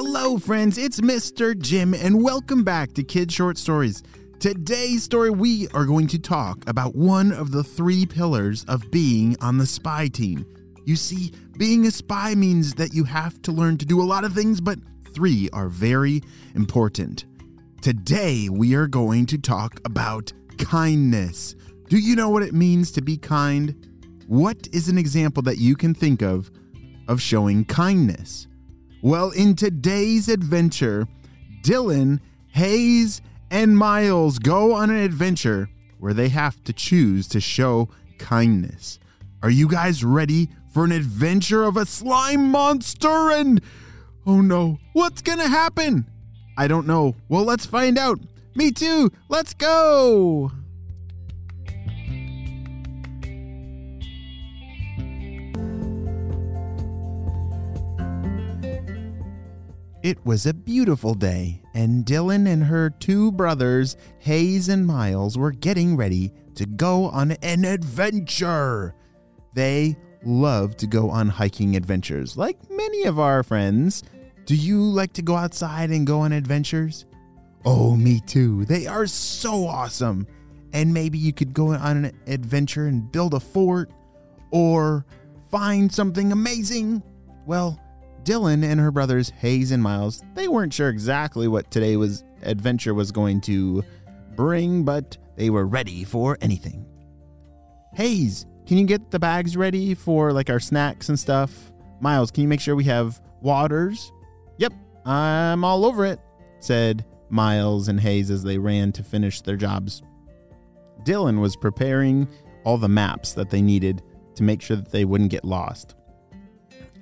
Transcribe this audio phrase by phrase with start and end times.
[0.00, 1.58] Hello, friends, it's Mr.
[1.58, 4.04] Jim, and welcome back to Kid Short Stories.
[4.38, 9.34] Today's story, we are going to talk about one of the three pillars of being
[9.40, 10.46] on the spy team.
[10.84, 14.22] You see, being a spy means that you have to learn to do a lot
[14.22, 14.78] of things, but
[15.14, 16.22] three are very
[16.54, 17.24] important.
[17.82, 21.56] Today, we are going to talk about kindness.
[21.88, 23.74] Do you know what it means to be kind?
[24.28, 26.52] What is an example that you can think of
[27.08, 28.46] of showing kindness?
[29.00, 31.06] Well, in today's adventure,
[31.62, 37.88] Dylan, Hayes, and Myles go on an adventure where they have to choose to show
[38.18, 38.98] kindness.
[39.40, 43.30] Are you guys ready for an adventure of a slime monster?
[43.30, 43.60] And
[44.26, 46.06] oh no, what's gonna happen?
[46.56, 47.14] I don't know.
[47.28, 48.18] Well, let's find out.
[48.56, 49.12] Me too.
[49.28, 50.50] Let's go.
[60.00, 65.50] It was a beautiful day, and Dylan and her two brothers, Hayes and Myles, were
[65.50, 68.94] getting ready to go on an adventure.
[69.54, 74.04] They love to go on hiking adventures, like many of our friends.
[74.44, 77.04] Do you like to go outside and go on adventures?
[77.64, 78.66] Oh, me too.
[78.66, 80.28] They are so awesome.
[80.72, 83.90] And maybe you could go on an adventure and build a fort
[84.52, 85.04] or
[85.50, 87.02] find something amazing.
[87.46, 87.80] Well,
[88.28, 92.92] Dylan and her brothers Hayes and Myles, they weren't sure exactly what today was adventure
[92.92, 93.82] was going to
[94.36, 96.84] bring, but they were ready for anything.
[97.94, 101.72] Hayes, can you get the bags ready for like our snacks and stuff?
[102.00, 104.12] Myles, can you make sure we have waters?
[104.58, 104.74] Yep,
[105.06, 106.20] I'm all over it,
[106.60, 110.02] said Myles and Hayes as they ran to finish their jobs.
[111.04, 112.28] Dylan was preparing
[112.64, 114.02] all the maps that they needed
[114.34, 115.94] to make sure that they wouldn't get lost.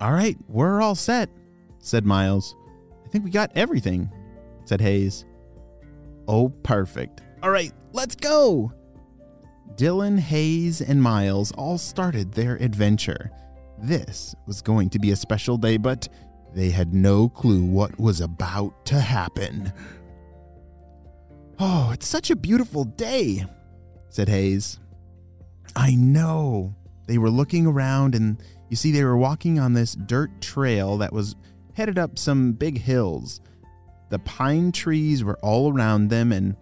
[0.00, 1.30] All right, we're all set,
[1.78, 2.56] said Myles.
[3.04, 4.10] I think we got everything,
[4.64, 5.24] said Hayes.
[6.26, 7.22] Oh, perfect.
[7.42, 8.72] All right, let's go.
[9.76, 13.30] Dylan, Hayes, and Myles all started their adventure.
[13.78, 16.08] This was going to be a special day, but
[16.54, 19.72] they had no clue what was about to happen.
[21.58, 23.44] Oh, it's such a beautiful day,
[24.08, 24.78] said Hayes.
[25.76, 26.74] I know.
[27.06, 31.12] They were looking around and you see, they were walking on this dirt trail that
[31.12, 31.36] was
[31.74, 33.40] headed up some big hills.
[34.10, 36.56] The pine trees were all around them, and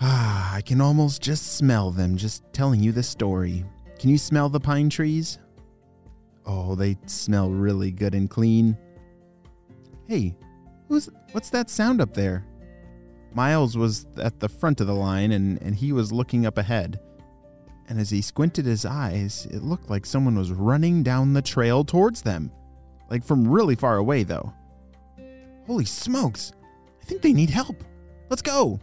[0.00, 3.64] ah, I can almost just smell them just telling you the story.
[3.98, 5.38] Can you smell the pine trees?
[6.46, 8.76] Oh, they smell really good and clean.
[10.06, 10.36] Hey,
[10.88, 12.44] who's what's that sound up there?
[13.32, 17.00] Myles was at the front of the line and, and he was looking up ahead
[17.88, 21.84] and as he squinted his eyes, it looked like someone was running down the trail
[21.84, 22.50] towards them.
[23.10, 24.52] Like from really far away, though.
[25.66, 26.52] Holy smokes!
[27.00, 27.84] I think they need help.
[28.30, 28.80] Let's go!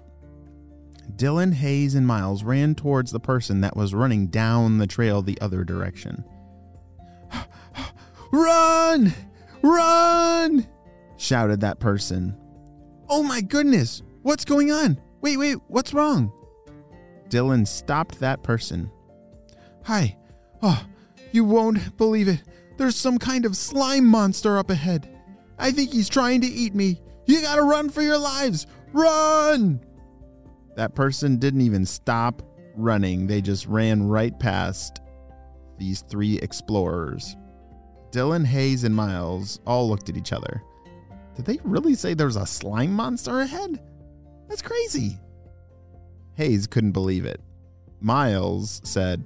[1.16, 5.40] Dylan, Hayes, and Myles ran towards the person that was running down the trail the
[5.41, 6.23] other direction.
[8.31, 9.13] Run!
[9.61, 10.67] Run!
[11.17, 12.35] shouted that person.
[13.09, 14.01] Oh my goodness!
[14.22, 15.00] What's going on?
[15.22, 16.31] Wait, wait, what's wrong?
[17.31, 18.92] Dylan stopped that person.
[19.86, 20.18] Hi.
[20.62, 20.86] Oh,
[21.31, 22.44] you won't believe it.
[22.78, 25.09] There's some kind of slime monster up ahead.
[25.58, 27.02] I think he's trying to eat me.
[27.25, 28.68] You gotta run for your lives.
[28.91, 29.80] Run!
[30.75, 32.41] That person didn't even stop
[32.75, 35.02] running, they just ran right past
[35.78, 37.38] these three explorers.
[38.12, 40.62] Dylan, Hayes, and Myles all looked at each other.
[41.36, 43.81] Did they really say there's a slime monster ahead?
[44.50, 45.18] That's crazy.
[46.41, 47.40] Hayes couldn't believe it.
[48.00, 49.24] Myles said,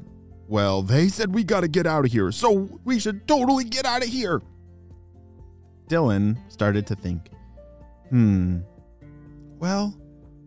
[0.49, 4.03] Well, they said we gotta get out of here, so we should totally get out
[4.03, 4.41] of here.
[5.87, 7.29] Dylan started to think,
[8.09, 8.59] Hmm,
[9.59, 9.97] well,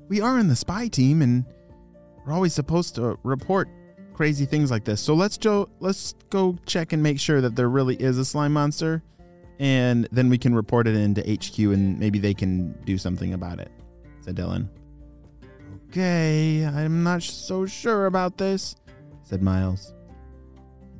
[0.08, 1.46] we are in the spy team and
[2.26, 3.68] we're always supposed to report
[4.12, 5.00] crazy things like this.
[5.00, 8.52] So let's go let's go check and make sure that there really is a slime
[8.52, 9.02] monster
[9.58, 13.58] and then we can report it into HQ and maybe they can do something about
[13.58, 13.70] it,
[14.20, 14.68] said Dylan.
[15.90, 18.76] Okay, I'm not so sure about this,
[19.22, 19.94] said Myles.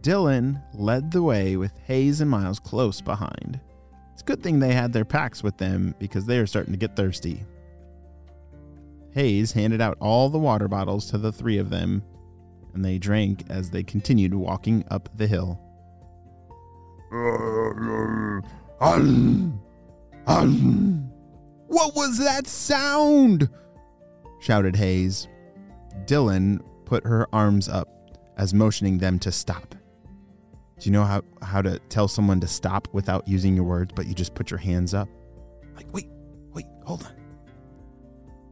[0.01, 3.61] Dylan led the way with Hayes and Myles close behind.
[4.15, 6.79] It's a good thing they had their packs with them because they are starting to
[6.79, 7.45] get thirsty.
[9.13, 12.03] Hayes handed out all the water bottles to the three of them,
[12.73, 15.61] and they drank as they continued walking up the hill.
[21.67, 23.51] What was that sound?
[24.41, 25.29] Shouted Hayes.
[26.05, 27.89] Dylan put her arms up
[28.37, 29.75] as motioning them to stop.
[30.79, 34.07] Do you know how, how to tell someone to stop without using your words, but
[34.07, 35.09] you just put your hands up?
[35.75, 36.09] Like, wait,
[36.53, 37.15] wait, hold on.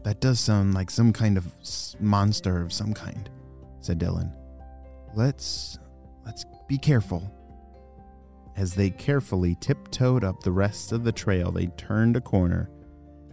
[0.02, 1.46] That does sound like some kind of
[2.00, 3.30] monster of some kind,
[3.80, 4.32] said Dylan.
[5.14, 5.78] Let's
[6.24, 7.32] let's be careful.
[8.56, 12.70] As they carefully tiptoed up the rest of the trail, they turned a corner,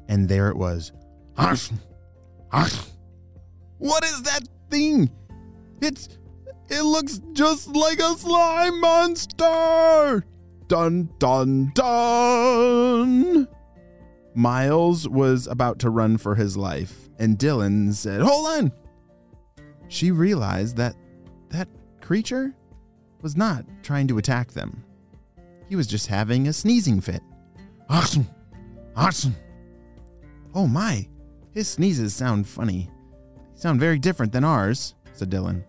[0.08, 0.92] and there it was.
[3.80, 5.10] What is that thing?
[5.82, 6.08] It's
[6.70, 10.24] it looks just like a slime monster.
[10.68, 13.48] Dun dun dun.
[14.36, 18.72] Myles was about to run for his life, and Dylan said, Hold on!
[19.90, 20.96] She realized that
[21.50, 21.68] that
[22.02, 22.56] creature
[23.22, 24.84] was not trying to attack them.
[25.68, 27.22] He was just having a sneezing fit.
[27.90, 28.28] Awesome!
[28.96, 29.36] Awesome!
[30.56, 31.08] Oh my,
[31.54, 32.90] his sneezes sound funny.
[33.54, 35.64] They sound very different than ours, said Dylan.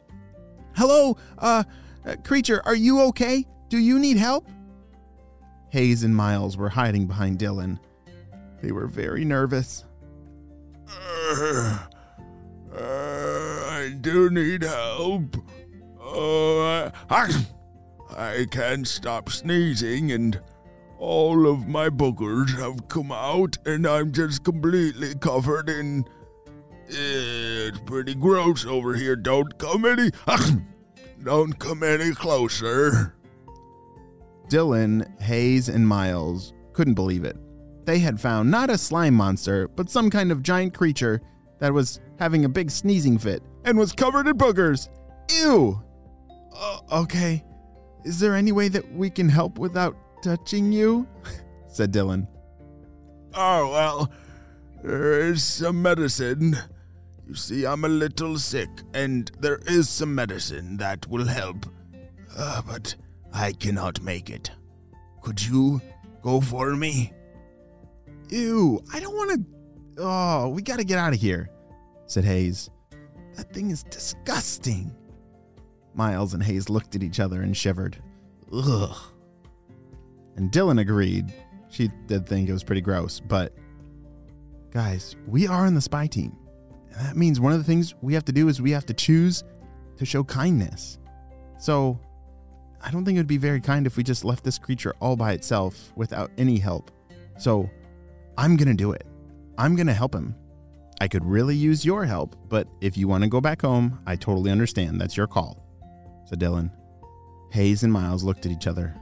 [0.77, 1.65] Hello, uh,
[2.07, 3.47] uh, creature, are you okay?
[3.69, 4.49] Do you need help?
[5.71, 7.79] Hayes and Myles were hiding behind Dylan
[8.65, 9.85] they were very nervous.
[10.89, 11.79] Uh,
[12.75, 15.37] uh, I do need help.
[16.01, 17.47] Uh, I,
[18.17, 20.41] I can't stop sneezing, and
[20.99, 26.05] all of my boogers have come out, and I'm just completely covered in.
[26.87, 29.17] It's pretty gross over here.
[29.17, 30.11] Don't come any.
[31.23, 33.15] Don't come any closer.
[34.49, 37.37] Dylan, Hayes, and Myles couldn't believe it
[37.85, 41.21] they had found not a slime monster, but some kind of giant creature
[41.59, 44.89] that was having a big sneezing fit and was covered in boogers.
[45.31, 45.83] Ew!
[46.55, 47.45] Uh, okay.
[48.05, 51.07] Is there any way that we can help without touching you?
[51.69, 52.27] said Dylan.
[53.35, 54.13] Oh, well,
[54.83, 56.57] there is some medicine.
[57.29, 61.67] You see, I'm a little sick, and there is some medicine that will help.
[62.37, 62.95] Uh, but
[63.35, 64.51] I cannot make it.
[65.21, 65.83] Could you
[66.23, 67.13] go for me?
[68.31, 70.03] Ew, I don't want to.
[70.03, 71.51] Oh, we got to get out of here,
[72.07, 72.71] said Hayes.
[73.37, 74.95] That thing is disgusting.
[75.95, 77.99] Myles and Hayes looked at each other and shivered.
[78.53, 78.97] Ugh.
[80.37, 81.33] And Dylan agreed.
[81.69, 83.53] She did think it was pretty gross, but
[84.71, 86.37] guys, we are in the spy team.
[86.93, 88.95] And that means one of the things we have to do is we have to
[88.95, 89.43] choose
[89.97, 90.99] to show kindness.
[91.59, 91.99] So
[92.81, 95.17] I don't think it would be very kind if we just left this creature all
[95.17, 96.91] by itself without any help.
[97.39, 97.69] So
[98.37, 99.07] I'm going to do it.
[99.59, 100.35] I'm going to help him.
[101.01, 104.17] I could really use your help, but if you want to go back home, I
[104.17, 105.01] totally understand.
[105.01, 105.65] That's your call,
[106.27, 106.71] said Dylan.
[107.51, 108.95] Hayes and Myles looked at each other.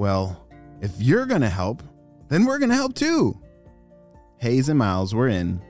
[0.00, 0.48] Well,
[0.80, 1.82] if you're going to help,
[2.28, 3.38] then we're going to help too.
[4.38, 5.60] Hayes and Myles were in.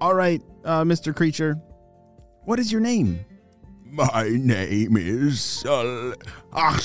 [0.00, 1.14] All right, uh, Mr.
[1.14, 1.60] Creature,
[2.46, 3.22] what is your name?
[3.84, 6.16] My name is Sully.
[6.54, 6.80] Ah,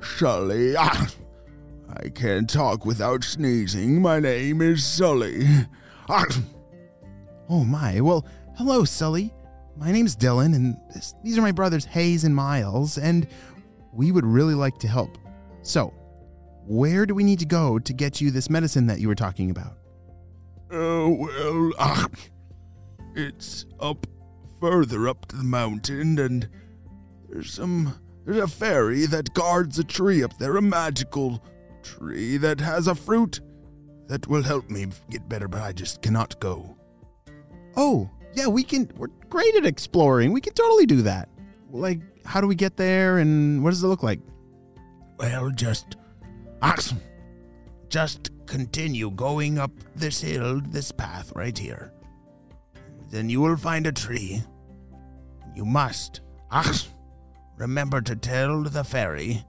[0.00, 0.74] Sully.
[0.76, 1.08] Ah.
[1.96, 4.02] I can't talk without sneezing.
[4.02, 5.46] My name is Sully.
[6.08, 8.00] oh my.
[8.00, 8.26] Well,
[8.56, 9.32] hello, Sully.
[9.76, 13.28] My name's Dylan, and this, these are my brothers Hayes and Myles, and
[13.92, 15.16] we would really like to help.
[15.66, 15.92] So,
[16.64, 19.50] where do we need to go to get you this medicine that you were talking
[19.50, 19.76] about?
[20.70, 22.06] Oh, well, uh,
[23.16, 24.06] it's up
[24.60, 26.48] further up to the mountain, and
[27.28, 27.98] there's some.
[28.24, 31.44] There's a fairy that guards a tree up there, a magical
[31.82, 33.40] tree that has a fruit
[34.06, 36.76] that will help me get better, but I just cannot go.
[37.76, 38.88] Oh, yeah, we can.
[38.96, 40.30] We're great at exploring.
[40.30, 41.28] We can totally do that.
[41.72, 44.20] Like, how do we get there and what does it look like?
[45.18, 45.96] Well, just.
[47.88, 51.92] Just continue going up this hill, this path right here.
[53.10, 54.42] Then you will find a tree.
[55.54, 56.20] You must.
[57.56, 59.44] Remember to tell the fairy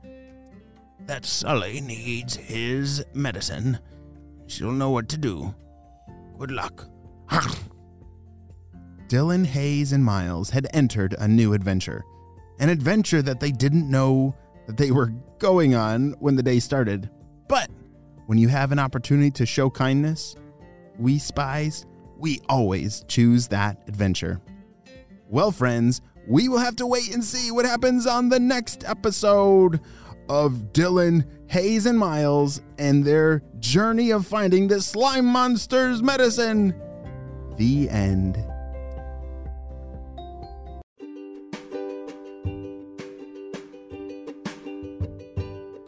[1.05, 3.79] that Sully needs his medicine.
[4.47, 5.53] She'll know what to do.
[6.37, 6.87] Good luck.
[9.07, 12.03] Dylan, Hayes, and Myles had entered a new adventure.
[12.59, 14.35] An adventure that they didn't know
[14.67, 17.09] that they were going on when the day started.
[17.47, 17.69] But
[18.27, 20.35] when you have an opportunity to show kindness,
[20.99, 21.85] we spies,
[22.17, 24.41] we always choose that adventure.
[25.29, 29.79] Well, friends, we will have to wait and see what happens on the next episode
[30.29, 36.75] of Dylan, Hayes, and Myles and their journey of finding the slime monster's medicine.
[37.57, 38.45] The end.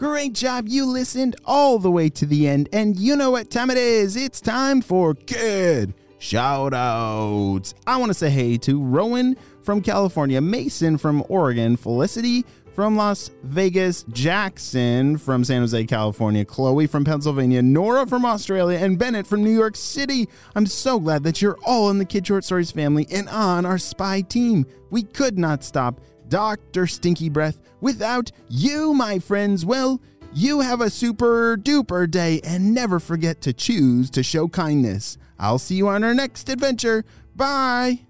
[0.09, 0.67] Great job.
[0.67, 4.15] You listened all the way to the end, and you know what time it is.
[4.15, 7.75] It's time for Kid shout outs.
[7.85, 13.29] I want to say hey to Rowan from California, Mason from Oregon, Felicity from Las
[13.43, 19.43] Vegas, Jackson from San Jose, California, Chloe from Pennsylvania, Nora from Australia, and Bennett from
[19.43, 20.27] New York City.
[20.55, 23.77] I'm so glad that you're all in the Kid Short Stories family and on our
[23.77, 24.65] spy team.
[24.89, 26.87] We could not stop Dr.
[26.87, 29.65] Stinky Breath without you, my friends.
[29.65, 30.01] Well,
[30.33, 35.17] you have a super duper day and never forget to choose to show kindness.
[35.39, 37.03] I'll see you on our next adventure.
[37.35, 38.08] Bye.